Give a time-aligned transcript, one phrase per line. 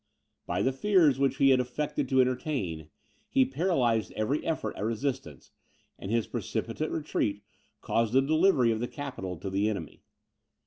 [0.47, 2.89] By the fears which he affected to entertain,
[3.29, 5.51] he paralyzed every effort at resistance;
[5.99, 7.43] and his precipitate retreat
[7.81, 10.01] caused the delivery of the capital to the enemy.